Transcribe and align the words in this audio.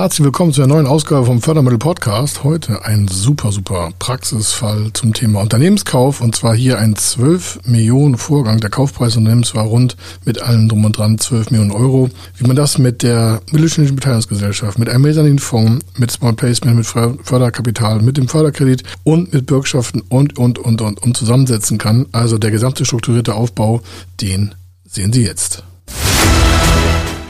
herzlich 0.00 0.24
willkommen 0.24 0.50
zu 0.50 0.62
einer 0.62 0.72
neuen 0.72 0.86
Ausgabe 0.86 1.26
vom 1.26 1.42
Fördermittel 1.42 1.76
Podcast. 1.76 2.42
Heute 2.42 2.86
ein 2.86 3.06
super, 3.06 3.52
super 3.52 3.90
Praxisfall 3.98 4.90
zum 4.94 5.12
Thema 5.12 5.42
Unternehmenskauf 5.42 6.22
und 6.22 6.34
zwar 6.34 6.56
hier 6.56 6.78
ein 6.78 6.96
12 6.96 7.60
Millionen 7.66 8.16
Vorgang. 8.16 8.60
Der 8.60 8.70
Kaufpreis 8.70 9.18
Unternehmens 9.18 9.54
war 9.54 9.64
rund 9.64 9.98
mit 10.24 10.40
allem 10.40 10.70
drum 10.70 10.86
und 10.86 10.96
dran 10.96 11.18
12 11.18 11.50
Millionen 11.50 11.72
Euro. 11.72 12.08
Wie 12.38 12.46
man 12.46 12.56
das 12.56 12.78
mit 12.78 13.02
der 13.02 13.42
mittelständischen 13.50 13.96
Beteiligungsgesellschaft, 13.96 14.78
mit 14.78 14.88
einem 14.88 15.02
Mezzaninfonds, 15.02 15.84
mit 15.98 16.10
Small 16.10 16.32
Placement, 16.32 16.78
mit 16.78 16.86
Förderkapital, 16.86 18.00
mit 18.00 18.16
dem 18.16 18.26
Förderkredit 18.26 18.84
und 19.04 19.34
mit 19.34 19.44
Bürgschaften 19.44 20.00
und, 20.08 20.38
und, 20.38 20.58
und, 20.58 20.80
und, 20.80 21.02
und 21.02 21.14
zusammensetzen 21.14 21.76
kann. 21.76 22.06
Also 22.12 22.38
der 22.38 22.50
gesamte 22.50 22.86
strukturierte 22.86 23.34
Aufbau, 23.34 23.82
den 24.22 24.54
sehen 24.88 25.12
Sie 25.12 25.24
jetzt. 25.24 25.62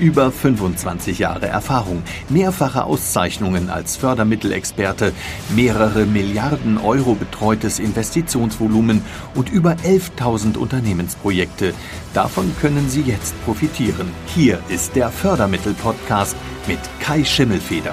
Über 0.00 0.32
25 0.32 1.18
Jahre 1.18 1.46
Erfahrung, 1.46 2.02
mehrfache 2.30 2.84
Auszeichnungen 2.84 3.68
als 3.68 3.98
Fördermittelexperte, 3.98 5.12
mehrere 5.54 6.06
Milliarden 6.06 6.78
Euro 6.78 7.14
betreutes 7.14 7.78
Investitionsvolumen 7.78 9.02
und 9.34 9.52
über 9.52 9.72
11.000 9.84 10.56
Unternehmensprojekte. 10.56 11.74
Davon 12.14 12.50
können 12.62 12.88
Sie 12.88 13.02
jetzt 13.02 13.34
profitieren. 13.44 14.10
Hier 14.34 14.58
ist 14.70 14.96
der 14.96 15.10
Fördermittel-Podcast 15.10 16.34
mit 16.66 16.80
Kai 17.00 17.22
Schimmelfeder. 17.22 17.92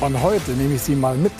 Und 0.00 0.22
heute 0.22 0.52
nehme 0.52 0.74
ich 0.74 0.82
Sie 0.82 0.94
mal 0.94 1.16
mit 1.16 1.32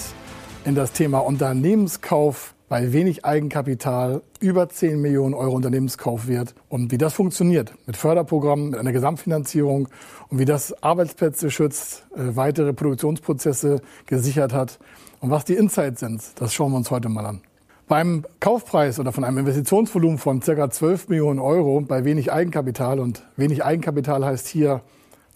in 0.64 0.74
das 0.74 0.90
Thema 0.90 1.18
Unternehmenskauf 1.18 2.52
bei 2.68 2.92
wenig 2.92 3.24
Eigenkapital 3.24 4.22
über 4.40 4.68
10 4.68 5.00
Millionen 5.00 5.34
Euro 5.34 5.54
Unternehmenskaufwert 5.56 6.54
und 6.68 6.92
wie 6.92 6.98
das 6.98 7.14
funktioniert 7.14 7.74
mit 7.86 7.96
Förderprogrammen, 7.96 8.70
mit 8.70 8.78
einer 8.78 8.92
Gesamtfinanzierung 8.92 9.88
und 10.28 10.38
wie 10.38 10.44
das 10.44 10.82
Arbeitsplätze 10.82 11.50
schützt, 11.50 12.06
äh, 12.14 12.36
weitere 12.36 12.72
Produktionsprozesse 12.72 13.80
gesichert 14.06 14.52
hat 14.52 14.78
und 15.20 15.30
was 15.30 15.44
die 15.44 15.54
Insights 15.54 16.00
sind, 16.00 16.22
das 16.36 16.52
schauen 16.52 16.72
wir 16.72 16.76
uns 16.76 16.90
heute 16.90 17.08
mal 17.08 17.24
an. 17.24 17.40
Beim 17.88 18.26
Kaufpreis 18.38 19.00
oder 19.00 19.12
von 19.12 19.24
einem 19.24 19.38
Investitionsvolumen 19.38 20.18
von 20.18 20.40
ca. 20.40 20.70
12 20.70 21.08
Millionen 21.08 21.38
Euro 21.38 21.80
bei 21.80 22.04
wenig 22.04 22.30
Eigenkapital 22.30 23.00
und 23.00 23.22
wenig 23.36 23.64
Eigenkapital 23.64 24.26
heißt 24.26 24.46
hier 24.46 24.82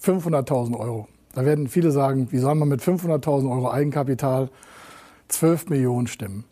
500.000 0.04 0.78
Euro. 0.78 1.08
Da 1.34 1.46
werden 1.46 1.68
viele 1.68 1.92
sagen, 1.92 2.28
wie 2.30 2.36
soll 2.36 2.54
man 2.54 2.68
mit 2.68 2.82
500.000 2.82 3.50
Euro 3.50 3.70
Eigenkapital 3.70 4.50
12 5.28 5.70
Millionen 5.70 6.08
stimmen? 6.08 6.44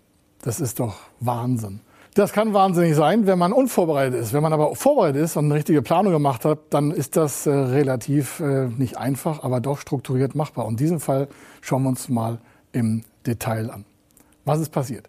Das 0.42 0.60
ist 0.60 0.80
doch 0.80 0.96
Wahnsinn. 1.20 1.80
Das 2.14 2.32
kann 2.32 2.52
wahnsinnig 2.52 2.96
sein, 2.96 3.26
wenn 3.26 3.38
man 3.38 3.52
unvorbereitet 3.52 4.20
ist. 4.20 4.32
Wenn 4.32 4.42
man 4.42 4.52
aber 4.52 4.74
vorbereitet 4.74 5.22
ist 5.22 5.36
und 5.36 5.44
eine 5.44 5.54
richtige 5.54 5.80
Planung 5.80 6.12
gemacht 6.12 6.44
hat, 6.44 6.58
dann 6.70 6.90
ist 6.90 7.16
das 7.16 7.46
äh, 7.46 7.50
relativ 7.50 8.40
äh, 8.40 8.66
nicht 8.66 8.98
einfach, 8.98 9.44
aber 9.44 9.60
doch 9.60 9.78
strukturiert 9.78 10.34
machbar. 10.34 10.66
Und 10.66 10.80
diesen 10.80 10.98
Fall 10.98 11.28
schauen 11.60 11.84
wir 11.84 11.90
uns 11.90 12.08
mal 12.08 12.38
im 12.72 13.04
Detail 13.26 13.70
an. 13.70 13.84
Was 14.44 14.60
ist 14.60 14.70
passiert? 14.70 15.08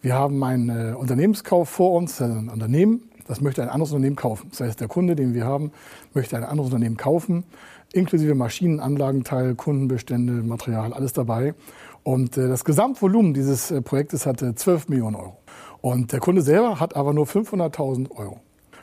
Wir 0.00 0.14
haben 0.14 0.42
einen 0.42 0.68
äh, 0.68 0.94
Unternehmenskauf 0.94 1.68
vor 1.68 1.92
uns, 1.92 2.20
ein 2.20 2.48
Unternehmen, 2.48 3.02
das 3.28 3.40
möchte 3.40 3.62
ein 3.62 3.68
anderes 3.68 3.92
Unternehmen 3.92 4.16
kaufen. 4.16 4.48
Das 4.50 4.60
heißt, 4.60 4.80
der 4.80 4.88
Kunde, 4.88 5.14
den 5.14 5.34
wir 5.34 5.44
haben, 5.44 5.70
möchte 6.12 6.36
ein 6.36 6.42
anderes 6.42 6.72
Unternehmen 6.72 6.96
kaufen, 6.96 7.44
inklusive 7.92 8.34
Maschinen, 8.34 8.80
Anlagenteil, 8.80 9.54
Kundenbestände, 9.54 10.32
Material, 10.32 10.92
alles 10.92 11.12
dabei. 11.12 11.54
Und 12.02 12.36
äh, 12.36 12.48
das 12.48 12.64
Gesamtvolumen 12.64 13.34
dieses 13.34 13.70
äh, 13.70 13.80
Projektes 13.82 14.26
hatte 14.26 14.54
12 14.54 14.88
Millionen 14.88 15.16
Euro. 15.16 15.38
Und 15.80 16.12
der 16.12 16.20
Kunde 16.20 16.42
selber 16.42 16.80
hat 16.80 16.96
aber 16.96 17.12
nur 17.12 17.26
500.000 17.26 18.10
Euro. 18.12 18.40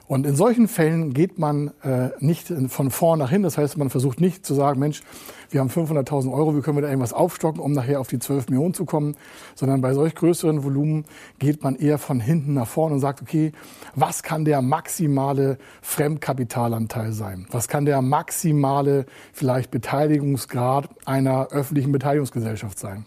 Und 0.10 0.26
in 0.26 0.36
solchen 0.36 0.68
Fällen 0.68 1.14
geht 1.14 1.38
man 1.38 1.68
äh, 1.84 2.10
nicht 2.20 2.52
von 2.70 2.90
vorn 2.90 3.20
nach 3.20 3.30
hin. 3.30 3.44
Das 3.44 3.60
heißt, 3.60 3.78
man 3.78 3.92
versucht 3.92 4.20
nicht 4.20 4.44
zu 4.44 4.56
sagen, 4.56 4.80
Mensch, 4.80 5.04
wir 5.52 5.60
haben 5.60 5.70
500.000 5.70 6.34
Euro, 6.34 6.58
wie 6.58 6.62
können 6.62 6.78
wir 6.78 6.82
da 6.82 6.88
irgendwas 6.88 7.14
aufstocken, 7.14 7.62
um 7.62 7.74
nachher 7.74 8.00
auf 8.00 8.08
die 8.08 8.18
12 8.18 8.50
Millionen 8.50 8.74
zu 8.74 8.86
kommen. 8.86 9.16
Sondern 9.54 9.82
bei 9.82 9.94
solch 9.94 10.16
größeren 10.16 10.64
Volumen 10.64 11.06
geht 11.38 11.62
man 11.62 11.76
eher 11.76 12.00
von 12.00 12.20
hinten 12.20 12.56
nach 12.56 12.68
vorn 12.68 12.92
und 12.92 13.02
sagt, 13.02 13.22
okay, 13.22 13.52
was 13.94 14.24
kann 14.24 14.46
der 14.46 14.64
maximale 14.64 15.60
Fremdkapitalanteil 15.84 17.14
sein? 17.14 17.46
Was 17.52 17.68
kann 17.68 17.86
der 17.86 18.02
maximale 18.02 19.06
vielleicht 19.32 19.70
Beteiligungsgrad 19.70 20.90
einer 21.06 21.50
öffentlichen 21.52 21.92
Beteiligungsgesellschaft 21.92 22.80
sein? 22.80 23.06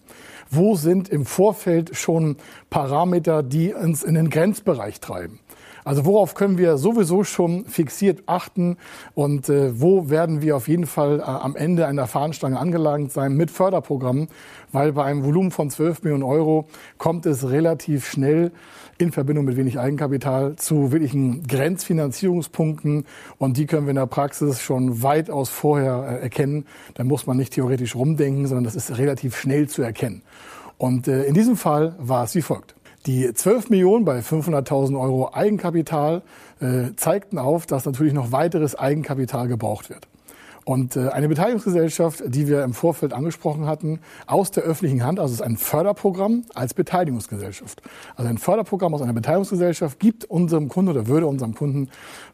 Wo 0.50 0.76
sind 0.76 1.08
im 1.08 1.26
Vorfeld 1.26 1.96
schon 1.96 2.36
Parameter, 2.70 3.42
die 3.42 3.74
uns 3.74 4.04
in 4.04 4.14
den 4.14 4.30
Grenzbereich 4.30 5.00
treiben? 5.00 5.40
Also 5.84 6.04
worauf 6.04 6.34
können 6.34 6.58
wir 6.58 6.76
sowieso 6.76 7.24
schon 7.24 7.64
fixiert 7.66 8.22
achten 8.26 8.76
und 9.14 9.48
äh, 9.48 9.80
wo 9.80 10.10
werden 10.10 10.40
wir 10.40 10.56
auf 10.56 10.68
jeden 10.68 10.86
Fall 10.86 11.18
äh, 11.20 11.22
am 11.22 11.56
Ende 11.56 11.86
einer 11.86 12.06
Fahnenstange 12.06 12.58
angelangt 12.58 13.12
sein 13.12 13.34
mit 13.34 13.50
Förderprogrammen, 13.50 14.28
weil 14.70 14.92
bei 14.92 15.04
einem 15.04 15.24
Volumen 15.24 15.50
von 15.50 15.70
12 15.70 16.04
Millionen 16.04 16.22
Euro 16.22 16.68
kommt 16.98 17.26
es 17.26 17.50
relativ 17.50 18.06
schnell 18.06 18.52
in 18.98 19.10
Verbindung 19.10 19.44
mit 19.44 19.56
wenig 19.56 19.80
Eigenkapital 19.80 20.54
zu 20.56 20.92
wirklichen 20.92 21.46
Grenzfinanzierungspunkten 21.48 23.04
und 23.38 23.56
die 23.56 23.66
können 23.66 23.86
wir 23.86 23.90
in 23.90 23.96
der 23.96 24.06
Praxis 24.06 24.60
schon 24.60 25.02
weitaus 25.02 25.48
vorher 25.48 26.18
äh, 26.20 26.22
erkennen. 26.22 26.66
Da 26.94 27.02
muss 27.02 27.26
man 27.26 27.36
nicht 27.36 27.54
theoretisch 27.54 27.96
rumdenken, 27.96 28.46
sondern 28.46 28.64
das 28.64 28.76
ist 28.76 28.98
relativ 28.98 29.36
schnell 29.36 29.68
zu 29.68 29.82
erkennen. 29.82 30.22
Und 30.78 31.08
äh, 31.08 31.24
in 31.24 31.34
diesem 31.34 31.56
Fall 31.56 31.96
war 31.98 32.24
es 32.24 32.34
wie 32.36 32.42
folgt. 32.42 32.76
Die 33.06 33.32
12 33.32 33.70
Millionen 33.70 34.04
bei 34.04 34.20
500.000 34.20 35.00
Euro 35.00 35.32
Eigenkapital 35.32 36.22
äh, 36.60 36.94
zeigten 36.96 37.38
auf, 37.38 37.66
dass 37.66 37.84
natürlich 37.84 38.12
noch 38.12 38.30
weiteres 38.30 38.76
Eigenkapital 38.76 39.48
gebraucht 39.48 39.90
wird. 39.90 40.06
Und 40.64 40.96
äh, 40.96 41.08
eine 41.08 41.28
Beteiligungsgesellschaft, 41.28 42.22
die 42.26 42.46
wir 42.46 42.62
im 42.62 42.72
Vorfeld 42.72 43.12
angesprochen 43.12 43.66
hatten, 43.66 43.98
aus 44.26 44.52
der 44.52 44.62
öffentlichen 44.62 45.04
Hand, 45.04 45.18
also 45.18 45.32
es 45.32 45.40
ist 45.40 45.46
ein 45.46 45.56
Förderprogramm 45.56 46.44
als 46.54 46.72
Beteiligungsgesellschaft. 46.74 47.82
Also 48.14 48.28
ein 48.28 48.38
Förderprogramm 48.38 48.94
aus 48.94 49.02
einer 49.02 49.12
Beteiligungsgesellschaft 49.12 49.98
gibt 49.98 50.24
unserem 50.24 50.68
Kunden 50.68 50.90
oder 50.92 51.08
würde 51.08 51.26
unserem 51.26 51.54
Kunden 51.54 51.88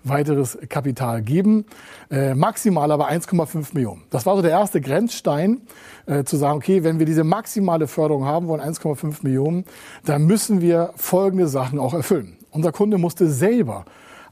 weiteres 0.04 0.58
Kapital 0.68 1.22
geben, 1.22 1.64
äh, 2.10 2.34
maximal 2.34 2.90
aber 2.92 3.08
1,5 3.08 3.72
Millionen. 3.72 4.02
Das 4.10 4.26
war 4.26 4.36
so 4.36 4.42
der 4.42 4.50
erste 4.50 4.82
Grenzstein, 4.82 5.62
äh, 6.04 6.24
zu 6.24 6.36
sagen, 6.36 6.58
okay, 6.58 6.84
wenn 6.84 6.98
wir 6.98 7.06
diese 7.06 7.24
maximale 7.24 7.86
Förderung 7.86 8.26
haben 8.26 8.46
wollen, 8.46 8.60
1,5 8.60 9.22
Millionen, 9.22 9.64
dann 10.04 10.26
müssen 10.26 10.60
wir 10.60 10.92
folgende 10.96 11.48
Sachen 11.48 11.78
auch 11.78 11.94
erfüllen. 11.94 12.36
Unser 12.50 12.72
Kunde 12.72 12.98
musste 12.98 13.28
selber 13.28 13.84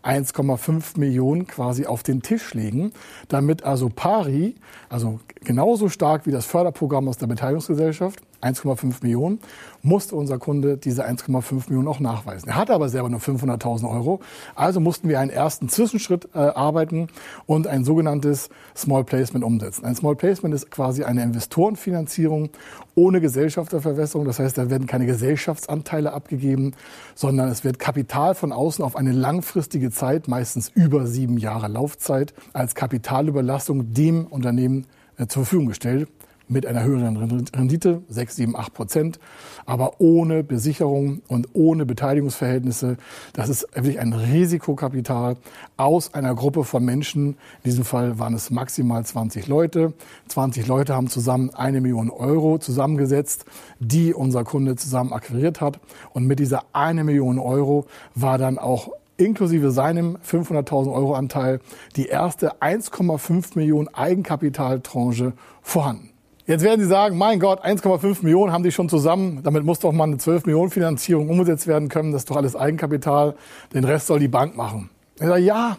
1,5 0.07 0.99
Millionen 0.99 1.47
quasi 1.47 1.87
auf 1.87 2.03
den 2.03 2.23
Tisch 2.23 2.55
legen, 2.55 2.93
damit 3.29 3.65
also 3.65 3.89
pari, 3.89 4.55
also 4.89 5.21
genauso 5.41 5.89
stark 5.89 6.27
wie 6.27 6.31
das 6.31 6.47
Förderprogramm 6.47 7.09
aus 7.09 7.19
der 7.19 7.27
Beteiligungsgesellschaft, 7.27 8.21
1,5 8.43 9.03
Millionen, 9.03 9.41
musste 9.83 10.17
unser 10.17 10.39
Kunde 10.39 10.77
diese 10.77 11.07
1,5 11.07 11.69
Millionen 11.69 11.89
auch 11.89 12.01
nachweisen. 12.01 12.49
Er 12.49 12.57
hatte 12.57 12.75
aber 12.75 12.89
selber 12.89 13.09
nur 13.09 13.21
500.000 13.21 13.89
Euro, 13.89 14.21
also 14.55 14.81
mussten 14.81 15.09
wir 15.09 15.21
einen 15.21 15.31
ersten 15.31 15.69
Zwischenschritt 15.69 16.29
äh, 16.35 16.39
arbeiten 16.39 17.09
und 17.47 17.67
ein 17.67 17.85
sogenanntes 17.85 18.49
Small 18.77 19.05
Placement 19.05 19.45
umsetzen. 19.45 19.85
Ein 19.85 19.95
Small 19.95 20.17
Placement 20.17 20.55
ist 20.55 20.71
quasi 20.71 21.05
eine 21.05 21.23
Investorenfinanzierung 21.23 22.51
ohne 22.95 23.21
Gesellschafterverwässerung. 23.21 24.27
Das 24.27 24.39
heißt, 24.39 24.59
da 24.59 24.71
werden 24.71 24.87
keine 24.87 25.07
Gesellschaftsanteile 25.07 26.13
abgegeben, 26.13 26.73
sondern 27.15 27.49
es 27.49 27.63
wird 27.63 27.79
Kapital 27.79 28.35
von 28.35 28.53
außen 28.53 28.85
auf 28.85 28.97
eine 28.97 29.13
langfristige 29.13 29.91
Zeit, 29.91 30.29
meistens 30.29 30.71
über 30.75 31.07
sieben 31.07 31.39
Jahre 31.39 31.69
Laufzeit, 31.69 32.35
als 32.53 32.75
Kapitalüberlastung 32.75 33.93
dem 33.93 34.27
Unternehmen 34.27 34.87
äh, 35.19 35.27
zur 35.27 35.45
Verfügung 35.45 35.69
gestellt 35.69 36.09
mit 36.49 36.67
einer 36.67 36.85
höheren 36.85 37.17
Rendite, 37.17 38.03
6, 38.09 38.37
7, 38.37 38.57
8 38.57 38.73
Prozent, 38.73 39.19
aber 39.65 40.01
ohne 40.01 40.45
Besicherung 40.45 41.23
und 41.29 41.49
ohne 41.55 41.87
Beteiligungsverhältnisse. 41.87 42.97
Das 43.33 43.49
ist 43.49 43.67
wirklich 43.75 43.99
ein 43.99 44.13
Risikokapital 44.13 45.37
aus 45.77 46.15
einer 46.15 46.35
Gruppe 46.35 46.65
von 46.65 46.85
Menschen. 46.85 47.31
In 47.31 47.37
diesem 47.65 47.85
Fall 47.85 48.19
waren 48.19 48.35
es 48.35 48.51
maximal 48.51 49.05
20 49.05 49.49
Leute. 49.49 49.93
20 50.29 50.67
Leute 50.67 50.95
haben 50.95 51.09
zusammen 51.09 51.51
eine 51.55 51.81
Million 51.81 52.11
Euro 52.11 52.59
zusammengesetzt, 52.59 53.45
die 53.81 54.15
unser 54.15 54.45
Kunde 54.45 54.77
zusammen 54.77 55.13
akquiriert 55.13 55.61
hat. 55.61 55.81
Und 56.13 56.27
mit 56.27 56.39
dieser 56.39 56.65
eine 56.73 57.05
Million 57.05 57.39
Euro 57.39 57.87
war 58.15 58.39
dann 58.39 58.59
auch 58.59 58.91
inklusive 59.17 59.71
seinem 59.71 60.19
500.000 60.19 60.93
Euro 60.93 61.15
Anteil 61.15 61.61
die 61.97 62.07
erste 62.07 62.61
1,5 62.61 63.57
Millionen 63.57 63.89
Eigenkapitaltranche 63.89 65.33
vorhanden. 65.63 66.11
Jetzt 66.47 66.63
werden 66.63 66.81
Sie 66.81 66.87
sagen, 66.87 67.19
mein 67.19 67.41
Gott, 67.41 67.65
1,5 67.65 68.23
Millionen 68.23 68.53
haben 68.53 68.63
die 68.63 68.71
schon 68.71 68.89
zusammen. 68.89 69.41
Damit 69.43 69.65
muss 69.65 69.81
doch 69.81 69.91
mal 69.91 70.05
eine 70.05 70.19
12 70.19 70.47
Millionen 70.47 70.71
Finanzierung 70.71 71.29
umgesetzt 71.29 71.67
werden 71.67 71.89
können. 71.89 72.13
Das 72.13 72.23
ist 72.23 72.31
doch 72.31 72.37
alles 72.37 72.55
Eigenkapital. 72.55 73.35
Den 73.75 73.83
Rest 73.83 74.07
soll 74.07 74.21
die 74.21 74.29
Bank 74.29 74.57
machen. 74.57 74.89
Ich 75.17 75.27
sage, 75.27 75.43
ja, 75.43 75.77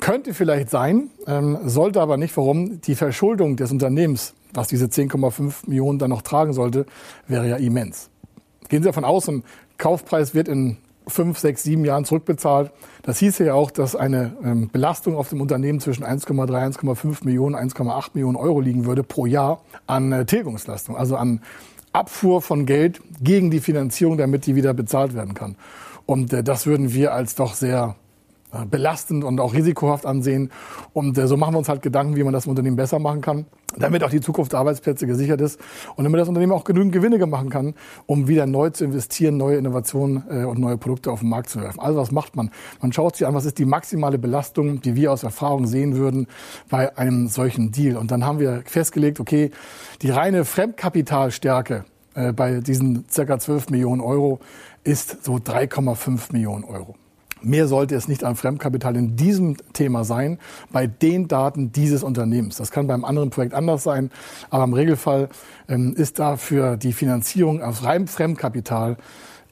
könnte 0.00 0.32
vielleicht 0.32 0.70
sein, 0.70 1.10
ähm, 1.26 1.58
sollte 1.64 2.00
aber 2.00 2.16
nicht. 2.16 2.34
Warum? 2.34 2.80
Die 2.80 2.94
Verschuldung 2.94 3.56
des 3.56 3.72
Unternehmens, 3.72 4.34
was 4.54 4.68
diese 4.68 4.86
10,5 4.86 5.68
Millionen 5.68 5.98
dann 5.98 6.10
noch 6.10 6.22
tragen 6.22 6.54
sollte, 6.54 6.86
wäre 7.28 7.46
ja 7.46 7.56
immens. 7.56 8.08
Gehen 8.70 8.82
Sie 8.82 8.88
davon 8.88 9.04
aus, 9.04 9.28
ein 9.28 9.44
Kaufpreis 9.76 10.34
wird 10.34 10.48
in 10.48 10.78
fünf, 11.06 11.38
sechs, 11.38 11.62
sieben 11.62 11.84
Jahren 11.84 12.04
zurückbezahlt. 12.04 12.70
Das 13.02 13.18
hieße 13.18 13.44
ja 13.44 13.54
auch, 13.54 13.70
dass 13.70 13.96
eine 13.96 14.36
ähm, 14.44 14.70
Belastung 14.70 15.16
auf 15.16 15.28
dem 15.28 15.40
Unternehmen 15.40 15.80
zwischen 15.80 16.04
1,3, 16.04 16.78
1,5 16.78 17.24
Millionen, 17.24 17.56
1,8 17.56 18.10
Millionen 18.14 18.36
Euro 18.36 18.60
liegen 18.60 18.84
würde 18.86 19.02
pro 19.02 19.26
Jahr 19.26 19.62
an 19.86 20.12
äh, 20.12 20.24
Tilgungsleistung, 20.24 20.96
also 20.96 21.16
an 21.16 21.40
Abfuhr 21.92 22.40
von 22.42 22.66
Geld 22.66 23.00
gegen 23.20 23.50
die 23.50 23.60
Finanzierung, 23.60 24.16
damit 24.16 24.46
die 24.46 24.54
wieder 24.54 24.74
bezahlt 24.74 25.14
werden 25.14 25.34
kann. 25.34 25.56
Und 26.06 26.32
äh, 26.32 26.42
das 26.42 26.66
würden 26.66 26.92
wir 26.92 27.12
als 27.12 27.34
doch 27.34 27.54
sehr 27.54 27.96
belastend 28.70 29.24
und 29.24 29.40
auch 29.40 29.54
risikohaft 29.54 30.06
ansehen. 30.06 30.50
Und 30.92 31.16
äh, 31.18 31.26
so 31.26 31.36
machen 31.36 31.54
wir 31.54 31.58
uns 31.58 31.68
halt 31.68 31.82
Gedanken, 31.82 32.16
wie 32.16 32.24
man 32.24 32.32
das 32.32 32.46
Unternehmen 32.46 32.76
besser 32.76 32.98
machen 32.98 33.20
kann, 33.20 33.46
damit 33.78 34.02
auch 34.02 34.10
die 34.10 34.20
Zukunft 34.20 34.52
der 34.52 34.60
Arbeitsplätze 34.60 35.06
gesichert 35.06 35.40
ist 35.40 35.60
und 35.96 36.04
damit 36.04 36.20
das 36.20 36.28
Unternehmen 36.28 36.52
auch 36.52 36.64
genügend 36.64 36.92
Gewinne 36.92 37.24
machen 37.26 37.50
kann, 37.50 37.74
um 38.06 38.28
wieder 38.28 38.46
neu 38.46 38.70
zu 38.70 38.84
investieren, 38.84 39.36
neue 39.36 39.56
Innovationen 39.56 40.24
äh, 40.30 40.44
und 40.44 40.58
neue 40.58 40.76
Produkte 40.76 41.10
auf 41.10 41.20
den 41.20 41.28
Markt 41.28 41.50
zu 41.50 41.60
werfen. 41.60 41.80
Also 41.80 41.98
was 41.98 42.10
macht 42.10 42.36
man? 42.36 42.50
Man 42.80 42.92
schaut 42.92 43.16
sich 43.16 43.26
an, 43.26 43.34
was 43.34 43.44
ist 43.44 43.58
die 43.58 43.64
maximale 43.64 44.18
Belastung, 44.18 44.80
die 44.80 44.96
wir 44.96 45.12
aus 45.12 45.22
Erfahrung 45.22 45.66
sehen 45.66 45.96
würden 45.96 46.26
bei 46.68 46.96
einem 46.96 47.28
solchen 47.28 47.70
Deal. 47.70 47.96
Und 47.96 48.10
dann 48.10 48.24
haben 48.24 48.40
wir 48.40 48.62
festgelegt, 48.64 49.20
okay, 49.20 49.50
die 50.02 50.10
reine 50.10 50.44
Fremdkapitalstärke 50.44 51.84
bei 52.34 52.60
diesen 52.60 53.04
circa 53.08 53.38
12 53.38 53.70
Millionen 53.70 54.00
Euro 54.00 54.40
ist 54.82 55.24
so 55.24 55.36
3,5 55.36 56.32
Millionen 56.32 56.64
Euro. 56.64 56.96
Mehr 57.42 57.66
sollte 57.66 57.94
es 57.94 58.08
nicht 58.08 58.24
an 58.24 58.36
Fremdkapital 58.36 58.96
in 58.96 59.16
diesem 59.16 59.56
Thema 59.72 60.04
sein, 60.04 60.38
bei 60.72 60.86
den 60.86 61.28
Daten 61.28 61.72
dieses 61.72 62.02
Unternehmens. 62.02 62.56
Das 62.56 62.70
kann 62.70 62.86
beim 62.86 63.04
anderen 63.04 63.30
Projekt 63.30 63.54
anders 63.54 63.82
sein, 63.82 64.10
aber 64.50 64.64
im 64.64 64.74
Regelfall 64.74 65.28
ähm, 65.68 65.94
ist 65.96 66.18
da 66.18 66.36
für 66.36 66.76
die 66.76 66.92
Finanzierung 66.92 67.62
aus 67.62 67.84
reinem 67.84 68.06
Fremdkapital 68.06 68.96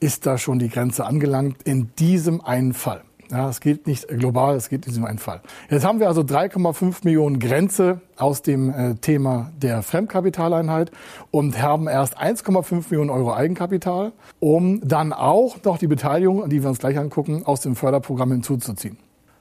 ist 0.01 0.27
da 0.27 0.39
schon 0.39 0.59
die 0.59 0.69
Grenze 0.69 1.05
angelangt 1.05 1.65
in 1.65 1.91
diesem 1.99 2.41
einen 2.41 2.73
Fall. 2.73 3.03
Ja, 3.31 3.49
es 3.51 3.61
geht 3.61 3.87
nicht 3.87 4.09
global, 4.09 4.57
es 4.57 4.71
geht 4.71 4.87
in 4.87 4.93
diesem 4.93 5.05
einen 5.05 5.19
Fall. 5.19 5.43
Jetzt 5.69 5.85
haben 5.85 6.01
wir 6.01 6.09
also 6.09 6.23
3,5 6.23 7.05
Millionen 7.05 7.39
Grenze 7.39 8.01
aus 8.17 8.41
dem 8.41 8.71
äh, 8.71 8.95
Thema 8.95 9.53
der 9.61 9.83
Fremdkapitaleinheit 9.83 10.91
und 11.31 11.61
haben 11.61 11.89
erst 11.89 12.19
1,5 12.19 12.87
Millionen 12.91 13.11
Euro 13.11 13.35
Eigenkapital, 13.35 14.13
um 14.41 14.81
dann 14.83 15.13
auch 15.13 15.63
noch 15.63 15.77
die 15.77 15.89
Beteiligung, 15.89 16.49
die 16.49 16.63
wir 16.63 16.71
uns 16.71 16.79
gleich 16.79 16.99
angucken, 16.99 17.43
aus 17.45 17.61
dem 17.61 17.77
Förderprogramm 17.77 18.33
hinzuzuziehen. 18.33 18.97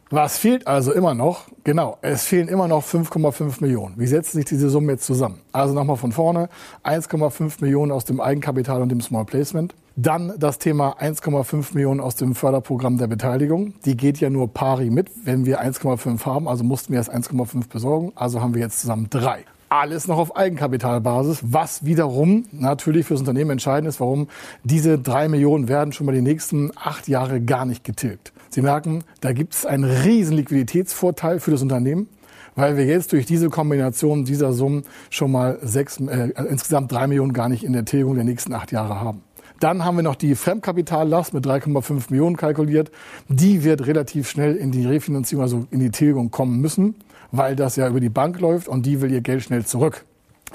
Was 0.09 0.37
fehlt 0.37 0.67
also 0.67 0.93
immer 0.93 1.13
noch? 1.13 1.49
Genau, 1.65 1.97
es 2.01 2.25
fehlen 2.25 2.47
immer 2.47 2.67
noch 2.69 2.83
5,5 2.83 3.61
Millionen. 3.61 3.95
Wie 3.97 4.07
setzen 4.07 4.37
sich 4.37 4.45
diese 4.45 4.69
Summen 4.69 4.89
jetzt 4.89 5.05
zusammen? 5.05 5.41
Also 5.51 5.73
nochmal 5.73 5.97
von 5.97 6.13
vorne, 6.13 6.47
1,5 6.85 7.61
Millionen 7.61 7.91
aus 7.91 8.05
dem 8.05 8.21
Eigenkapital 8.21 8.81
und 8.81 8.89
dem 8.89 9.01
Small 9.01 9.25
Placement. 9.25 9.75
Dann 9.99 10.33
das 10.37 10.59
Thema 10.59 11.01
1,5 11.01 11.73
Millionen 11.73 12.01
aus 12.01 12.15
dem 12.15 12.35
Förderprogramm 12.35 12.99
der 12.99 13.07
Beteiligung. 13.07 13.73
Die 13.83 13.97
geht 13.97 14.19
ja 14.19 14.29
nur 14.29 14.53
pari 14.53 14.91
mit, 14.91 15.09
wenn 15.25 15.47
wir 15.47 15.59
1,5 15.59 16.23
haben. 16.23 16.47
Also 16.47 16.63
mussten 16.63 16.93
wir 16.93 16.99
erst 16.99 17.11
1,5 17.11 17.67
besorgen. 17.67 18.11
Also 18.13 18.39
haben 18.39 18.53
wir 18.53 18.61
jetzt 18.61 18.79
zusammen 18.79 19.07
drei. 19.09 19.43
Alles 19.69 20.07
noch 20.07 20.19
auf 20.19 20.37
Eigenkapitalbasis, 20.37 21.39
was 21.41 21.83
wiederum 21.83 22.45
natürlich 22.51 23.07
fürs 23.07 23.21
Unternehmen 23.21 23.49
entscheidend 23.49 23.89
ist, 23.89 23.99
warum 23.99 24.27
diese 24.63 24.99
drei 24.99 25.27
Millionen 25.29 25.67
werden 25.67 25.91
schon 25.91 26.05
mal 26.05 26.13
die 26.13 26.21
nächsten 26.21 26.71
acht 26.75 27.07
Jahre 27.07 27.41
gar 27.41 27.65
nicht 27.65 27.83
getilgt. 27.83 28.33
Sie 28.49 28.61
merken, 28.61 29.03
da 29.21 29.33
gibt 29.33 29.55
es 29.55 29.65
einen 29.65 29.83
riesen 29.83 30.37
Liquiditätsvorteil 30.37 31.39
für 31.39 31.49
das 31.49 31.63
Unternehmen, 31.63 32.07
weil 32.55 32.77
wir 32.77 32.85
jetzt 32.85 33.13
durch 33.13 33.25
diese 33.25 33.49
Kombination 33.49 34.25
dieser 34.25 34.53
Summen 34.53 34.83
schon 35.09 35.31
mal 35.31 35.57
sechs, 35.63 35.99
äh, 35.99 36.29
insgesamt 36.49 36.91
drei 36.91 37.07
Millionen 37.07 37.33
gar 37.33 37.49
nicht 37.49 37.63
in 37.63 37.73
der 37.73 37.83
Tilgung 37.83 38.13
der 38.13 38.25
nächsten 38.25 38.53
acht 38.53 38.71
Jahre 38.71 39.01
haben. 39.01 39.23
Dann 39.59 39.83
haben 39.83 39.97
wir 39.97 40.03
noch 40.03 40.15
die 40.15 40.35
Fremdkapitallast 40.35 41.33
mit 41.33 41.45
3,5 41.45 42.05
Millionen 42.09 42.37
kalkuliert. 42.37 42.91
Die 43.27 43.63
wird 43.63 43.87
relativ 43.87 44.29
schnell 44.29 44.55
in 44.55 44.71
die 44.71 44.85
Refinanzierung, 44.85 45.43
also 45.43 45.67
in 45.71 45.79
die 45.79 45.91
Tilgung 45.91 46.31
kommen 46.31 46.59
müssen, 46.59 46.95
weil 47.31 47.55
das 47.55 47.75
ja 47.75 47.87
über 47.87 47.99
die 47.99 48.09
Bank 48.09 48.39
läuft 48.39 48.67
und 48.67 48.85
die 48.85 49.01
will 49.01 49.11
ihr 49.11 49.21
Geld 49.21 49.43
schnell 49.43 49.65
zurück. 49.65 50.05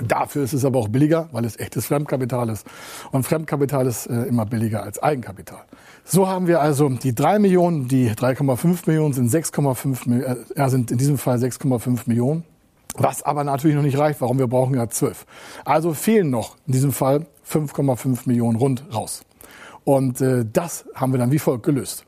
Dafür 0.03 0.45
ist 0.45 0.55
es 0.55 0.65
aber 0.65 0.79
auch 0.79 0.89
billiger, 0.89 1.29
weil 1.33 1.45
es 1.45 1.59
echtes 1.59 1.87
Fremdkapital 1.87 2.49
ist. 2.49 2.67
Und 3.11 3.25
Fremdkapital 3.25 3.87
ist 3.87 4.07
äh, 4.07 4.23
immer 4.23 4.47
billiger 4.47 4.83
als 4.83 5.03
Eigenkapital. 5.03 5.61
So 6.05 6.29
haben 6.29 6.47
wir 6.47 6.61
also 6.61 6.89
die 6.89 7.15
3 7.15 7.39
Millionen, 7.39 7.89
die 7.89 8.11
3,5 8.11 8.87
Millionen 8.87 9.13
sind 9.13 9.31
6,5 9.31 10.55
äh, 10.55 10.69
sind 10.71 10.91
in 10.91 10.99
diesem 10.99 11.19
Fall 11.19 11.37
6,5 11.37 12.01
Millionen. 12.07 12.45
Was 12.97 13.23
aber 13.23 13.45
natürlich 13.45 13.77
noch 13.77 13.83
nicht 13.83 13.99
reicht. 13.99 14.21
Warum? 14.21 14.39
Wir 14.39 14.47
brauchen 14.47 14.75
ja 14.75 14.89
12. 14.89 15.25
Also 15.65 15.95
fehlen 15.95 16.31
noch 16.31 16.57
in 16.67 16.73
diesem 16.73 16.93
Fall 16.93 17.27
5,5 17.49 18.21
Millionen 18.27 18.57
rund 18.57 18.85
raus. 18.93 19.25
Und 19.85 20.21
äh, 20.21 20.45
das 20.51 20.85
haben 20.95 21.13
wir 21.13 21.19
dann 21.19 21.33
wie 21.33 21.39
folgt 21.39 21.65
gelöst. 21.65 22.05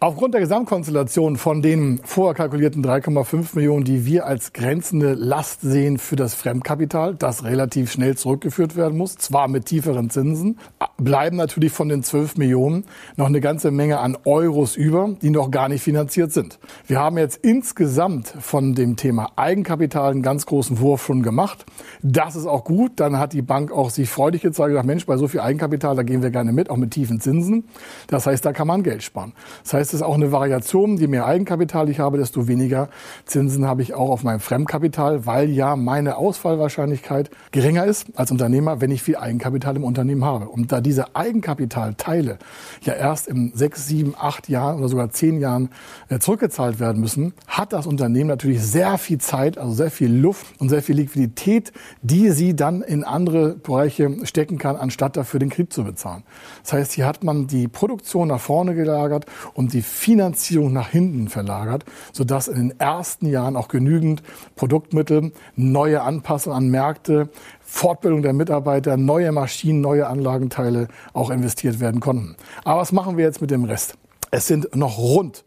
Aufgrund 0.00 0.32
der 0.32 0.40
Gesamtkonstellation 0.42 1.36
von 1.36 1.60
den 1.60 2.00
vorher 2.04 2.32
kalkulierten 2.32 2.84
3,5 2.84 3.56
Millionen, 3.56 3.84
die 3.84 4.06
wir 4.06 4.26
als 4.26 4.52
grenzende 4.52 5.14
Last 5.14 5.62
sehen 5.62 5.98
für 5.98 6.14
das 6.14 6.34
Fremdkapital, 6.34 7.16
das 7.16 7.42
relativ 7.42 7.90
schnell 7.90 8.16
zurückgeführt 8.16 8.76
werden 8.76 8.96
muss, 8.96 9.16
zwar 9.16 9.48
mit 9.48 9.66
tieferen 9.66 10.08
Zinsen, 10.08 10.60
bleiben 10.98 11.36
natürlich 11.36 11.72
von 11.72 11.88
den 11.88 12.04
12 12.04 12.36
Millionen 12.36 12.84
noch 13.16 13.26
eine 13.26 13.40
ganze 13.40 13.72
Menge 13.72 13.98
an 13.98 14.16
Euros 14.24 14.76
über, 14.76 15.16
die 15.20 15.30
noch 15.30 15.50
gar 15.50 15.68
nicht 15.68 15.82
finanziert 15.82 16.32
sind. 16.32 16.60
Wir 16.86 17.00
haben 17.00 17.18
jetzt 17.18 17.44
insgesamt 17.44 18.28
von 18.38 18.76
dem 18.76 18.94
Thema 18.94 19.32
Eigenkapital 19.34 20.12
einen 20.12 20.22
ganz 20.22 20.46
großen 20.46 20.78
Wurf 20.78 21.04
schon 21.04 21.24
gemacht. 21.24 21.66
Das 22.02 22.36
ist 22.36 22.46
auch 22.46 22.62
gut. 22.62 22.92
Dann 23.00 23.18
hat 23.18 23.32
die 23.32 23.42
Bank 23.42 23.72
auch 23.72 23.90
sich 23.90 24.08
freudig 24.08 24.42
gezeigt, 24.42 24.68
gesagt, 24.68 24.86
Mensch, 24.86 25.06
bei 25.06 25.16
so 25.16 25.26
viel 25.26 25.40
Eigenkapital, 25.40 25.96
da 25.96 26.04
gehen 26.04 26.22
wir 26.22 26.30
gerne 26.30 26.52
mit, 26.52 26.70
auch 26.70 26.76
mit 26.76 26.92
tiefen 26.92 27.20
Zinsen. 27.20 27.64
Das 28.06 28.28
heißt, 28.28 28.44
da 28.44 28.52
kann 28.52 28.68
man 28.68 28.84
Geld 28.84 29.02
sparen. 29.02 29.32
Das 29.64 29.74
heißt, 29.74 29.87
es 29.88 29.94
ist 29.94 30.02
auch 30.02 30.14
eine 30.14 30.32
Variation. 30.32 30.96
Je 30.96 31.06
mehr 31.06 31.26
Eigenkapital 31.26 31.88
ich 31.88 31.98
habe, 32.00 32.18
desto 32.18 32.48
weniger 32.48 32.88
Zinsen 33.24 33.66
habe 33.66 33.82
ich 33.82 33.94
auch 33.94 34.10
auf 34.10 34.22
meinem 34.22 34.40
Fremdkapital, 34.40 35.26
weil 35.26 35.50
ja 35.50 35.76
meine 35.76 36.16
Ausfallwahrscheinlichkeit 36.16 37.30
geringer 37.50 37.84
ist 37.84 38.06
als 38.16 38.30
Unternehmer, 38.30 38.80
wenn 38.80 38.90
ich 38.90 39.02
viel 39.02 39.16
Eigenkapital 39.16 39.76
im 39.76 39.84
Unternehmen 39.84 40.24
habe. 40.24 40.48
Und 40.48 40.72
da 40.72 40.80
diese 40.80 41.16
Eigenkapitalteile 41.16 42.38
ja 42.82 42.92
erst 42.92 43.28
in 43.28 43.52
sechs, 43.54 43.86
sieben, 43.86 44.14
acht 44.18 44.48
Jahren 44.48 44.78
oder 44.78 44.88
sogar 44.88 45.10
zehn 45.10 45.40
Jahren 45.40 45.70
äh, 46.08 46.18
zurückgezahlt 46.18 46.80
werden 46.80 47.00
müssen, 47.00 47.32
hat 47.46 47.72
das 47.72 47.86
Unternehmen 47.86 48.28
natürlich 48.28 48.62
sehr 48.62 48.98
viel 48.98 49.18
Zeit, 49.18 49.58
also 49.58 49.72
sehr 49.72 49.90
viel 49.90 50.12
Luft 50.12 50.46
und 50.58 50.68
sehr 50.68 50.82
viel 50.82 50.96
Liquidität, 50.96 51.72
die 52.02 52.30
sie 52.30 52.54
dann 52.54 52.82
in 52.82 53.04
andere 53.04 53.54
Bereiche 53.54 54.24
stecken 54.24 54.58
kann, 54.58 54.76
anstatt 54.76 55.16
dafür 55.16 55.40
den 55.40 55.50
Kredit 55.50 55.72
zu 55.72 55.84
bezahlen. 55.84 56.22
Das 56.62 56.74
heißt, 56.74 56.92
hier 56.92 57.06
hat 57.06 57.24
man 57.24 57.46
die 57.46 57.68
Produktion 57.68 58.28
nach 58.28 58.40
vorne 58.40 58.74
gelagert 58.74 59.26
und 59.54 59.72
die 59.72 59.77
Finanzierung 59.82 60.72
nach 60.72 60.88
hinten 60.88 61.28
verlagert, 61.28 61.84
sodass 62.12 62.48
in 62.48 62.56
den 62.68 62.80
ersten 62.80 63.26
Jahren 63.26 63.56
auch 63.56 63.68
genügend 63.68 64.22
Produktmittel, 64.56 65.32
neue 65.56 66.02
Anpassungen 66.02 66.56
an 66.56 66.68
Märkte, 66.68 67.28
Fortbildung 67.60 68.22
der 68.22 68.32
Mitarbeiter, 68.32 68.96
neue 68.96 69.30
Maschinen, 69.32 69.80
neue 69.80 70.06
Anlagenteile 70.06 70.88
auch 71.12 71.30
investiert 71.30 71.80
werden 71.80 72.00
konnten. 72.00 72.36
Aber 72.64 72.80
was 72.80 72.92
machen 72.92 73.16
wir 73.16 73.24
jetzt 73.24 73.40
mit 73.40 73.50
dem 73.50 73.64
Rest? 73.64 73.94
Es 74.30 74.46
sind 74.46 74.74
noch 74.74 74.98
rund, 74.98 75.44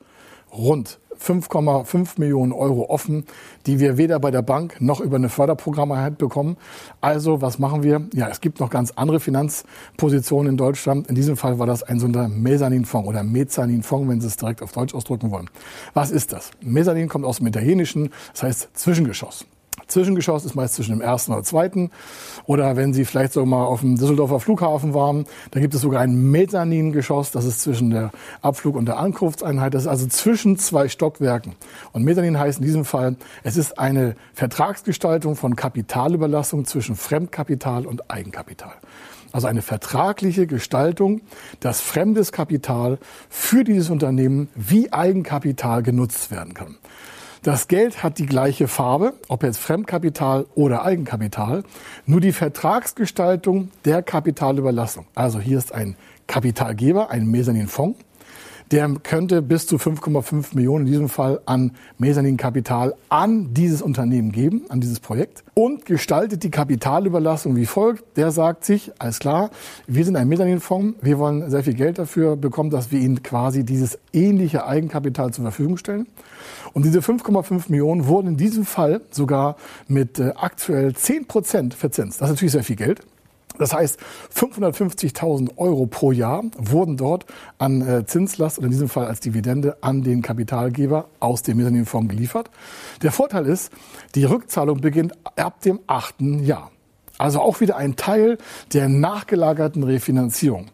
rund 0.52 1.01
5,5 1.22 2.20
Millionen 2.20 2.52
Euro 2.52 2.90
offen, 2.90 3.26
die 3.66 3.80
wir 3.80 3.98
weder 3.98 4.20
bei 4.20 4.32
der 4.32 4.42
Bank 4.42 4.82
noch 4.82 5.00
über 5.00 5.18
eine 5.18 5.30
Förderprogrammeinheit 5.30 6.18
bekommen. 6.18 6.58
Also 7.00 7.42
was 7.42 7.60
machen 7.60 7.84
wir? 7.84 8.08
Ja, 8.14 8.28
es 8.30 8.42
gibt 8.42 8.60
noch 8.60 8.70
ganz 8.70 8.92
andere 8.96 9.20
Finanzpositionen 9.20 10.52
in 10.54 10.58
Deutschland. 10.58 11.08
In 11.08 11.16
diesem 11.16 11.38
Fall 11.38 11.60
war 11.60 11.68
das 11.68 11.84
ein 11.84 12.00
sogenannter 12.00 12.36
Mezzaninfonds 12.36 13.08
oder 13.08 13.24
Mezzaninfonds, 13.24 14.10
wenn 14.10 14.22
Sie 14.22 14.28
es 14.28 14.38
direkt 14.38 14.62
auf 14.62 14.72
Deutsch 14.72 14.96
ausdrücken 14.96 15.32
wollen. 15.32 15.50
Was 15.94 16.12
ist 16.12 16.34
das? 16.34 16.52
Mezzanin 16.62 17.08
kommt 17.08 17.26
aus 17.26 17.38
dem 17.38 17.48
Italienischen, 17.48 18.10
das 18.34 18.44
heißt 18.44 18.70
Zwischengeschoss. 18.74 19.46
Zwischengeschoss 19.88 20.46
ist 20.46 20.56
meist 20.56 20.76
zwischen 20.76 20.92
dem 20.92 21.02
ersten 21.02 21.32
oder 21.34 21.44
zweiten. 21.44 21.92
Oder 22.46 22.76
wenn 22.76 22.94
Sie 22.94 23.06
vielleicht 23.06 23.34
so 23.34 23.46
mal 23.46 23.64
auf 23.66 23.82
dem 23.82 23.98
Düsseldorfer 23.98 24.40
Flughafen 24.40 24.94
waren, 24.94 25.26
da 25.52 25.60
gibt 25.60 25.74
es 25.74 25.82
sogar 25.82 26.02
ein 26.02 26.32
Mezzaningeschoss, 26.32 27.32
das 27.32 27.46
ist 27.46 27.62
zwischen 27.62 27.90
der 27.90 28.12
Abflug- 28.42 28.76
und 28.76 28.86
der 28.86 28.98
Ankunftseinheit. 28.98 29.74
Das 29.74 29.84
ist 29.84 29.88
also 29.88 30.08
zwischen 30.08 30.58
zwei 30.58 30.88
Stockwerken. 30.90 31.56
Und 31.92 32.04
Mezzanin 32.04 32.40
heißt 32.40 32.60
in 32.60 32.66
diesem 32.66 32.86
Fall, 32.86 33.16
es 33.44 33.58
ist 33.58 33.80
eine 33.80 34.16
Vertragsgestaltung 34.34 35.36
von 35.36 35.56
Kapitalüberlassung 35.56 36.66
zwischen 36.66 36.96
Fremdkapital 36.96 37.86
und 37.86 38.10
Eigenkapital. 38.12 38.74
Also 39.32 39.48
eine 39.48 39.62
vertragliche 39.62 40.46
Gestaltung, 40.46 41.22
dass 41.62 41.80
fremdes 41.80 42.32
Kapital 42.32 42.98
für 43.30 43.64
dieses 43.64 43.90
Unternehmen 43.90 44.50
wie 44.56 44.92
Eigenkapital 44.92 45.84
genutzt 45.84 46.32
werden 46.32 46.54
kann. 46.54 46.78
Das 47.44 47.68
Geld 47.68 48.04
hat 48.04 48.20
die 48.20 48.28
gleiche 48.28 48.68
Farbe, 48.68 49.14
ob 49.28 49.42
jetzt 49.42 49.58
Fremdkapital 49.58 50.46
oder 50.54 50.86
Eigenkapital, 50.86 51.64
nur 52.06 52.22
die 52.22 52.34
Vertragsgestaltung 52.34 53.72
der 53.84 54.04
Kapitalüberlassung. 54.04 55.08
Also 55.16 55.40
hier 55.40 55.58
ist 55.58 55.74
ein 55.74 55.96
Kapitalgeber, 56.28 57.10
ein 57.10 57.26
Mezzaninfonds 57.26 57.98
der 58.72 58.90
könnte 59.04 59.42
bis 59.42 59.68
zu 59.68 59.76
5,5 59.76 60.56
Millionen 60.56 60.86
in 60.86 60.92
diesem 60.92 61.10
Fall 61.10 61.42
an 61.46 61.72
Mezzaninkapital 61.98 62.96
an 63.10 63.54
dieses 63.54 63.82
Unternehmen 63.82 64.32
geben, 64.32 64.64
an 64.70 64.80
dieses 64.80 65.02
Projekt 65.02 65.44
und 65.54 65.86
gestaltet 65.86 66.44
die 66.44 66.52
Kapitalüberlassung 66.52 67.56
wie 67.58 67.66
folgt. 67.66 68.18
Der 68.18 68.32
sagt 68.32 68.64
sich, 68.64 68.92
alles 68.98 69.20
klar, 69.20 69.50
wir 69.88 70.06
sind 70.06 70.16
ein 70.16 70.28
Mezzaninfonds, 70.30 71.00
wir 71.02 71.20
wollen 71.20 71.50
sehr 71.50 71.64
viel 71.64 71.74
Geld 71.74 72.00
dafür 72.00 72.38
bekommen, 72.38 72.70
dass 72.70 72.92
wir 72.92 73.00
Ihnen 73.00 73.22
quasi 73.24 73.66
dieses 73.66 74.00
ähnliche 74.14 74.66
Eigenkapital 74.66 75.34
zur 75.34 75.44
Verfügung 75.44 75.78
stellen. 75.78 76.08
Und 76.74 76.86
diese 76.86 77.00
5,5 77.00 77.64
Millionen 77.68 78.08
wurden 78.08 78.28
in 78.28 78.38
diesem 78.38 78.66
Fall 78.66 79.02
sogar 79.12 79.58
mit 79.88 80.20
äh, 80.20 80.32
aktuell 80.36 80.96
10 80.96 81.28
Prozent 81.28 81.74
verzinst. 81.74 82.22
Das 82.22 82.30
ist 82.30 82.36
natürlich 82.36 82.54
sehr 82.54 82.64
viel 82.64 82.78
Geld. 82.78 83.02
Das 83.62 83.74
heißt, 83.74 84.00
550.000 84.36 85.56
Euro 85.58 85.86
pro 85.86 86.12
Jahr 86.12 86.44
wurden 86.58 86.98
dort 86.98 87.28
an 87.60 87.88
äh, 87.88 88.06
Zinslast 88.08 88.58
oder 88.58 88.66
in 88.66 88.72
diesem 88.72 88.90
Fall 88.90 89.06
als 89.06 89.20
Dividende 89.20 89.78
an 89.82 90.02
den 90.02 90.24
Kapitalgeber 90.24 91.10
aus 91.20 91.44
dem 91.44 91.58
Mezzaninfonds 91.58 92.10
geliefert. 92.10 92.50
Der 93.04 93.12
Vorteil 93.12 93.46
ist, 93.46 93.72
die 94.16 94.24
Rückzahlung 94.24 94.82
beginnt 94.82 95.14
ab 95.36 95.62
dem 95.62 95.80
achten 95.86 96.44
Jahr. 96.44 96.72
Also 97.20 97.40
auch 97.40 97.62
wieder 97.62 97.78
ein 97.78 97.96
Teil 97.98 98.40
der 98.74 98.90
nachgelagerten 98.90 99.84
Refinanzierung. 99.84 100.72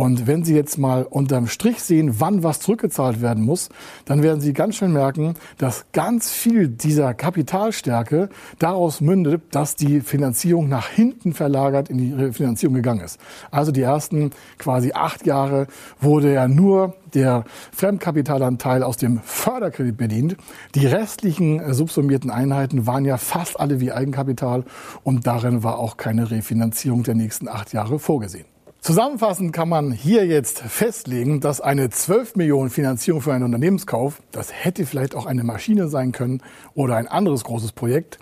Und 0.00 0.26
wenn 0.26 0.44
Sie 0.44 0.54
jetzt 0.54 0.78
mal 0.78 1.02
unterm 1.02 1.46
Strich 1.46 1.82
sehen, 1.82 2.20
wann 2.20 2.42
was 2.42 2.60
zurückgezahlt 2.60 3.20
werden 3.20 3.44
muss, 3.44 3.68
dann 4.06 4.22
werden 4.22 4.40
Sie 4.40 4.54
ganz 4.54 4.76
schnell 4.76 4.88
merken, 4.88 5.34
dass 5.58 5.84
ganz 5.92 6.30
viel 6.30 6.68
dieser 6.68 7.12
Kapitalstärke 7.12 8.30
daraus 8.58 9.02
mündet, 9.02 9.42
dass 9.50 9.76
die 9.76 10.00
Finanzierung 10.00 10.70
nach 10.70 10.88
hinten 10.88 11.34
verlagert 11.34 11.90
in 11.90 11.98
die 11.98 12.32
Finanzierung 12.32 12.76
gegangen 12.76 13.02
ist. 13.02 13.20
Also 13.50 13.72
die 13.72 13.82
ersten 13.82 14.30
quasi 14.56 14.92
acht 14.94 15.26
Jahre 15.26 15.66
wurde 16.00 16.32
ja 16.32 16.48
nur 16.48 16.94
der 17.12 17.44
Fremdkapitalanteil 17.70 18.82
aus 18.82 18.96
dem 18.96 19.20
Förderkredit 19.22 19.98
bedient. 19.98 20.38
Die 20.76 20.86
restlichen 20.86 21.74
subsumierten 21.74 22.30
Einheiten 22.30 22.86
waren 22.86 23.04
ja 23.04 23.18
fast 23.18 23.60
alle 23.60 23.80
wie 23.80 23.92
Eigenkapital 23.92 24.64
und 25.04 25.26
darin 25.26 25.62
war 25.62 25.78
auch 25.78 25.98
keine 25.98 26.30
Refinanzierung 26.30 27.02
der 27.02 27.16
nächsten 27.16 27.48
acht 27.48 27.74
Jahre 27.74 27.98
vorgesehen. 27.98 28.46
Zusammenfassend 28.82 29.52
kann 29.52 29.68
man 29.68 29.92
hier 29.92 30.24
jetzt 30.24 30.60
festlegen, 30.60 31.40
dass 31.40 31.60
eine 31.60 31.90
12 31.90 32.36
Millionen 32.36 32.70
Finanzierung 32.70 33.20
für 33.20 33.34
einen 33.34 33.44
Unternehmenskauf, 33.44 34.22
das 34.32 34.50
hätte 34.54 34.86
vielleicht 34.86 35.14
auch 35.14 35.26
eine 35.26 35.44
Maschine 35.44 35.88
sein 35.88 36.12
können 36.12 36.42
oder 36.74 36.96
ein 36.96 37.06
anderes 37.06 37.44
großes 37.44 37.72
Projekt, 37.72 38.18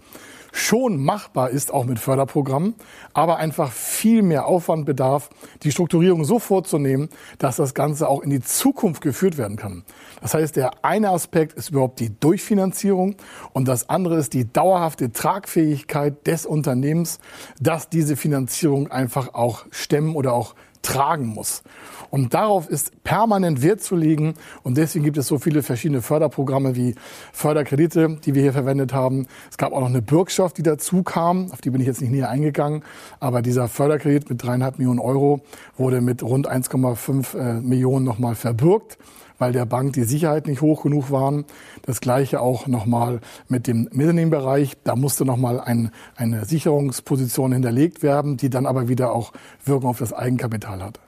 schon 0.52 1.02
machbar 1.02 1.50
ist, 1.50 1.72
auch 1.72 1.84
mit 1.84 1.98
Förderprogrammen, 1.98 2.74
aber 3.12 3.38
einfach 3.38 3.72
viel 3.72 4.22
mehr 4.22 4.46
Aufwand 4.46 4.86
bedarf, 4.86 5.30
die 5.62 5.72
Strukturierung 5.72 6.24
so 6.24 6.38
vorzunehmen, 6.38 7.08
dass 7.38 7.56
das 7.56 7.74
Ganze 7.74 8.08
auch 8.08 8.22
in 8.22 8.30
die 8.30 8.40
Zukunft 8.40 9.02
geführt 9.02 9.38
werden 9.38 9.56
kann. 9.56 9.84
Das 10.20 10.34
heißt, 10.34 10.56
der 10.56 10.84
eine 10.84 11.10
Aspekt 11.10 11.52
ist 11.54 11.70
überhaupt 11.70 12.00
die 12.00 12.18
Durchfinanzierung 12.18 13.16
und 13.52 13.68
das 13.68 13.88
andere 13.88 14.16
ist 14.16 14.34
die 14.34 14.50
dauerhafte 14.50 15.12
Tragfähigkeit 15.12 16.26
des 16.26 16.46
Unternehmens, 16.46 17.18
dass 17.60 17.88
diese 17.88 18.16
Finanzierung 18.16 18.90
einfach 18.90 19.34
auch 19.34 19.66
stemmen 19.70 20.16
oder 20.16 20.32
auch 20.32 20.54
tragen 20.82 21.26
muss. 21.26 21.62
Und 22.10 22.34
darauf 22.34 22.68
ist 22.68 23.04
permanent 23.04 23.62
Wert 23.62 23.82
zu 23.82 23.96
legen. 23.96 24.34
Und 24.62 24.76
deswegen 24.76 25.04
gibt 25.04 25.18
es 25.18 25.26
so 25.26 25.38
viele 25.38 25.62
verschiedene 25.62 26.00
Förderprogramme 26.00 26.74
wie 26.74 26.94
Förderkredite, 27.32 28.18
die 28.24 28.34
wir 28.34 28.42
hier 28.42 28.52
verwendet 28.52 28.92
haben. 28.92 29.26
Es 29.50 29.58
gab 29.58 29.72
auch 29.72 29.80
noch 29.80 29.88
eine 29.88 30.02
Bürgschaft, 30.02 30.56
die 30.58 30.62
dazu 30.62 31.02
kam. 31.02 31.52
Auf 31.52 31.60
die 31.60 31.70
bin 31.70 31.80
ich 31.80 31.86
jetzt 31.86 32.00
nicht 32.00 32.10
näher 32.10 32.30
eingegangen. 32.30 32.82
Aber 33.20 33.42
dieser 33.42 33.68
Förderkredit 33.68 34.30
mit 34.30 34.42
dreieinhalb 34.42 34.78
Millionen 34.78 35.00
Euro 35.00 35.40
wurde 35.76 36.00
mit 36.00 36.22
rund 36.22 36.50
1,5 36.50 37.36
äh, 37.36 37.60
Millionen 37.60 38.04
nochmal 38.04 38.34
verbürgt 38.34 38.98
weil 39.38 39.52
der 39.52 39.64
Bank 39.64 39.94
die 39.94 40.04
Sicherheit 40.04 40.46
nicht 40.46 40.60
hoch 40.60 40.82
genug 40.82 41.10
waren. 41.10 41.44
Das 41.82 42.00
gleiche 42.00 42.40
auch 42.40 42.66
nochmal 42.66 43.20
mit 43.48 43.66
dem 43.66 43.88
Mezzaninbereich. 43.92 44.76
Da 44.84 44.96
musste 44.96 45.24
nochmal 45.24 45.60
ein, 45.60 45.90
eine 46.16 46.44
Sicherungsposition 46.44 47.52
hinterlegt 47.52 48.02
werden, 48.02 48.36
die 48.36 48.50
dann 48.50 48.66
aber 48.66 48.88
wieder 48.88 49.12
auch 49.12 49.32
Wirkung 49.64 49.90
auf 49.90 49.98
das 49.98 50.12
Eigenkapital 50.12 50.82
hat. 50.82 51.00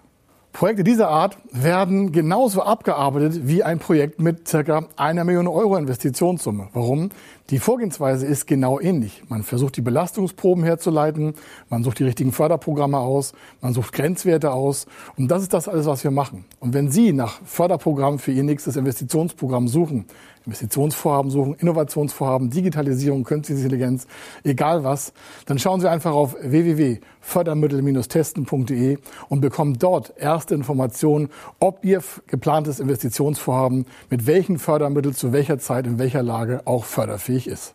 Projekte 0.53 0.83
dieser 0.83 1.09
Art 1.09 1.39
werden 1.53 2.11
genauso 2.11 2.63
abgearbeitet 2.63 3.47
wie 3.47 3.63
ein 3.63 3.79
Projekt 3.79 4.21
mit 4.21 4.49
circa 4.49 4.87
einer 4.97 5.25
Million 5.25 5.47
Euro 5.47 5.77
Investitionssumme. 5.77 6.69
Warum? 6.73 7.11
Die 7.51 7.59
Vorgehensweise 7.59 8.27
ist 8.27 8.47
genau 8.47 8.79
ähnlich. 8.79 9.25
Man 9.29 9.43
versucht 9.43 9.77
die 9.77 9.81
Belastungsproben 9.81 10.63
herzuleiten, 10.63 11.35
man 11.69 11.83
sucht 11.83 11.99
die 11.99 12.05
richtigen 12.05 12.31
Förderprogramme 12.31 12.99
aus, 12.99 13.33
man 13.61 13.75
sucht 13.75 13.93
Grenzwerte 13.93 14.53
aus 14.53 14.87
und 15.17 15.29
das 15.29 15.43
ist 15.43 15.53
das 15.53 15.67
alles, 15.67 15.87
was 15.87 16.05
wir 16.05 16.13
machen. 16.13 16.45
Und 16.61 16.75
wenn 16.75 16.93
Sie 16.93 17.13
nach 17.13 17.41
Förderprogrammen 17.45 18.21
für 18.21 18.31
Ihr 18.31 18.45
nächstes 18.45 18.77
Investitionsprogramm 18.77 19.67
suchen, 19.67 20.05
Investitionsvorhaben 20.47 21.31
suchen, 21.31 21.55
Innovationsvorhaben, 21.55 22.51
Digitalisierung, 22.51 23.25
künstliche 23.25 23.63
Intelligenz, 23.63 24.07
egal 24.45 24.85
was, 24.85 25.13
dann 25.47 25.59
schauen 25.59 25.81
Sie 25.81 25.91
einfach 25.91 26.13
auf 26.13 26.37
www.fördermittel-testen.de 26.41 28.99
und 29.29 29.41
bekommen 29.41 29.77
dort 29.79 30.15
erste 30.41 30.55
Informationen, 30.55 31.29
ob 31.59 31.85
Ihr 31.85 32.03
geplantes 32.27 32.81
Investitionsvorhaben 32.81 33.85
mit 34.09 34.27
welchen 34.27 34.59
Fördermitteln 34.59 35.15
zu 35.15 35.35
welcher 35.35 35.59
Zeit 35.59 35.87
in 35.87 35.99
welcher 35.99 36.23
Lage 36.23 36.63
auch 36.67 36.85
förderfähig 36.85 37.47
ist. 37.47 37.75